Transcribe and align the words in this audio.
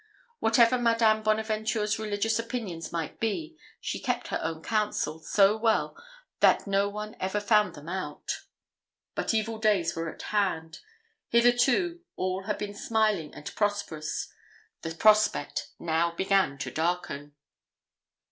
Whatever 0.39 0.79
Madame 0.79 1.21
Bonaventure's 1.21 1.99
religious 1.99 2.39
opinions 2.39 2.91
might 2.91 3.19
be, 3.19 3.55
she 3.79 3.99
kept 3.99 4.29
her 4.29 4.39
own 4.41 4.63
council 4.63 5.19
so 5.19 5.55
well 5.55 5.95
that 6.39 6.65
no 6.65 6.89
one 6.89 7.15
ever 7.19 7.39
found 7.39 7.75
them 7.75 7.87
out. 7.87 8.41
But 9.13 9.31
evil 9.35 9.59
days 9.59 9.95
were 9.95 10.09
at 10.09 10.23
hand. 10.33 10.79
Hitherto, 11.29 12.01
all 12.15 12.45
had 12.45 12.57
been 12.57 12.73
smiling 12.73 13.31
and 13.35 13.53
prosperous. 13.55 14.27
The 14.81 14.95
prospect 14.95 15.69
now 15.77 16.15
began 16.15 16.57
to 16.57 16.71
darken. 16.71 17.35